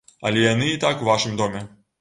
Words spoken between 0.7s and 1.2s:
і так у